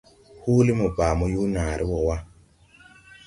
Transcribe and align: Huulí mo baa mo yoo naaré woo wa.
Huulí 0.43 0.73
mo 0.79 0.87
baa 0.97 1.13
mo 1.19 1.25
yoo 1.33 1.47
naaré 1.53 1.85
woo 1.91 2.05
wa. 2.07 2.17